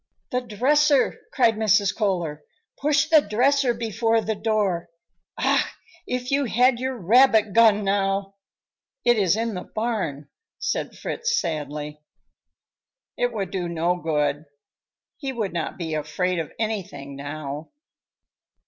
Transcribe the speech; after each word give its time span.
"The 0.31 0.41
dresser," 0.41 1.19
cried 1.31 1.57
Mrs. 1.57 1.95
Kohler; 1.95 2.43
"push 2.75 3.05
the 3.09 3.21
dresser 3.21 3.71
before 3.75 4.19
the 4.19 4.33
door. 4.33 4.89
Ach, 5.37 5.63
if 6.07 6.31
you 6.31 6.45
had 6.45 6.79
your 6.79 6.97
rabbit 6.97 7.53
gun, 7.53 7.83
now!" 7.83 8.33
"It 9.05 9.15
is 9.19 9.35
in 9.35 9.53
the 9.53 9.61
barn," 9.75 10.27
said 10.57 10.97
Fritz 10.97 11.39
sadly. 11.39 12.01
"It 13.15 13.31
would 13.31 13.51
do 13.51 13.69
no 13.69 13.95
good; 13.95 14.45
he 15.17 15.31
would 15.31 15.53
not 15.53 15.77
be 15.77 15.93
afraid 15.93 16.39
of 16.39 16.51
anything 16.57 17.15
now. 17.15 17.69